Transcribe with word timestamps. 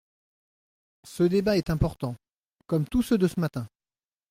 Ce 1.03 1.21
débat 1.21 1.57
est 1.57 1.69
important, 1.69 2.15
comme 2.65 2.87
tous 2.87 3.03
ceux 3.03 3.19
de 3.19 3.27
ce 3.27 3.39
matin. 3.39 3.67